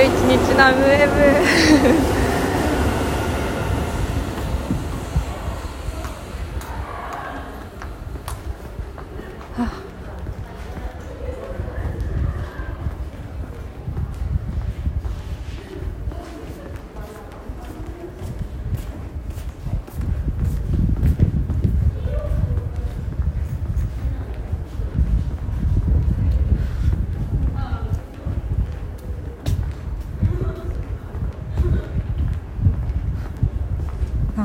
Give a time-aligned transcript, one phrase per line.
[0.00, 2.19] 11日ナムエブ。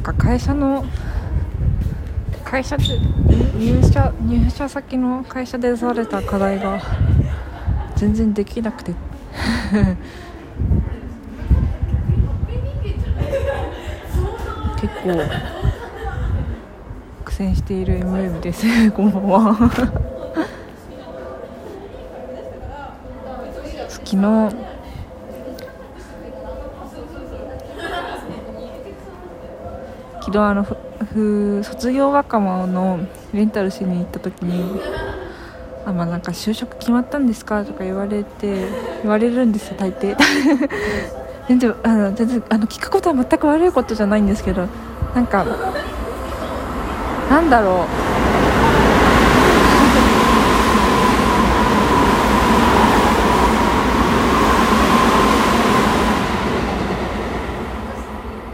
[0.00, 0.82] なんか会社の
[2.42, 2.84] 会社で
[3.58, 6.80] 入社入社先の会社で出された課題が
[7.96, 8.94] 全然できなくて。
[14.80, 15.20] 結構
[17.26, 18.64] 苦戦している MM です。
[18.92, 19.54] こんばんは。
[23.90, 24.69] 昨日
[30.20, 30.76] 昨日あのふ
[31.14, 33.00] ふ卒業若者の
[33.32, 34.80] レンタルしに行った時に
[35.86, 38.68] 「あまあなんか就職決まったんですか?」とか言われて
[39.02, 40.16] 言われるんですよ大抵
[41.48, 44.66] 全然あの全然あの聞くことは全く悪いことじゃないんですけど
[45.14, 45.44] なんか
[47.30, 47.74] なんだろう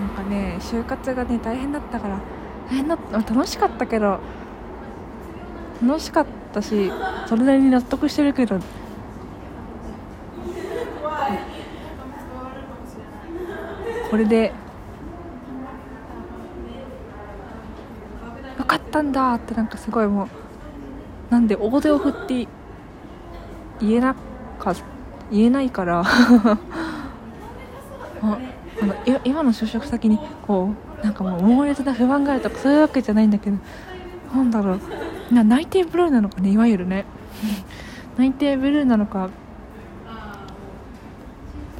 [0.00, 2.20] なんかね就活がね大変だったから。
[2.68, 3.18] 大変だった。
[3.18, 4.20] 楽しかったけど
[5.82, 6.92] 楽しかったし
[7.26, 8.60] それなりに納得してるけど。
[14.10, 14.52] これで
[18.58, 20.28] よかったんだってなんかすごいもう
[21.30, 22.48] なんで大手を振って
[23.80, 24.16] 言えな
[24.58, 24.74] か
[25.30, 26.02] 言えないから。
[28.22, 28.38] あ
[28.82, 30.70] あの今の就職先にこ
[31.02, 33.58] うなんかもう猛烈な不安があるとかそういうわけじゃないんだけど
[34.34, 35.34] なんだろう。
[35.34, 37.04] な内定ブルーなのかねいわゆるね。
[38.16, 39.30] 内定ブルーなのか。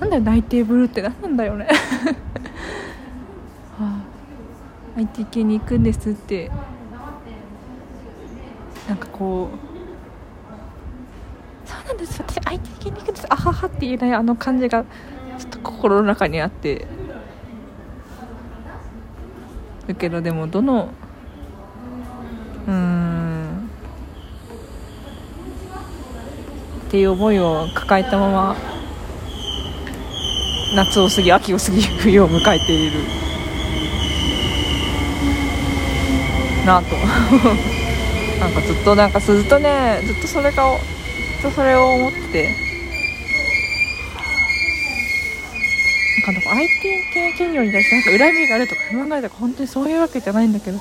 [0.00, 1.02] なんだよ内定ブルーって。
[1.02, 1.66] 何なんだよね。
[3.78, 4.00] はあ。
[4.96, 6.50] IT 系に行くんですって。
[8.88, 9.58] なんかこう。
[11.68, 12.20] そうなんです。
[12.20, 13.26] 私 IT 系に行くんです。
[13.28, 14.84] あははって言えないあの感じが。
[15.40, 16.86] ちょっと心の中にあって
[19.88, 20.92] だけどでもどの
[22.68, 23.70] うん
[26.88, 28.56] っていう思いを抱えたまま
[30.76, 33.00] 夏を過ぎ秋を過ぎ冬を迎えている。
[36.66, 36.96] なと。
[38.38, 40.70] なんかずっとなんかずっとねずっとそれが
[41.40, 42.69] ずっとそれを思ってて。
[46.32, 50.78] なんかなんか IT 系企業に対してなんか恨みがあるとか不安があるとか本当にそういうわけじゃないんだけど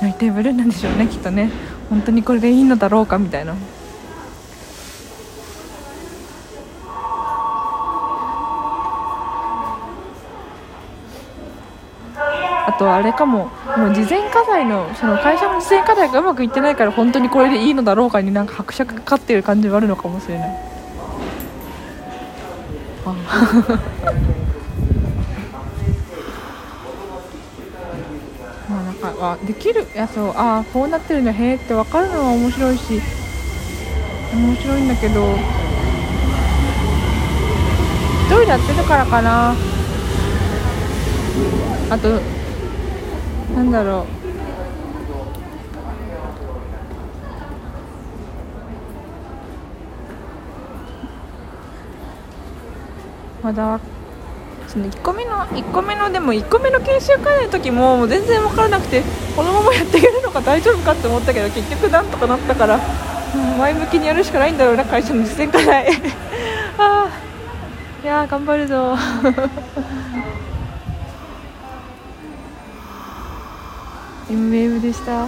[0.00, 1.50] 内定ブルーなんでしょうねきっとね。
[1.90, 3.54] 本当にこれでいいのだろうかみたいな。
[12.66, 20.76] あとあれかももう事前課題のその会社の事前課題がうまくいってないから本当にこれでいいのだろうかになんか拍車かかってる感じはあるのかもしれない
[23.06, 23.14] あ
[28.68, 29.86] まあなんあできる？
[29.94, 33.00] いやそうあこうなってるんだへえって分かるのは面白いし
[34.34, 35.36] 面白いんだけど。
[38.26, 39.54] 一人でやってるからかな。
[41.88, 42.20] あと
[43.54, 44.04] なんだろ
[53.42, 53.44] う。
[53.44, 53.80] まだ
[54.68, 59.02] その1個目の1個目のでも1個目の研修会の時ももう全然分からなくて
[59.34, 62.80] このままやっていけるのか大丈夫かって思ったけど結局なんとかなったから、うん
[63.58, 65.88] 前向きにやるしかないんだろうな会社の実践課題
[66.78, 68.96] あーいやー頑張るぞ。
[74.30, 75.26] M ウェーブでした。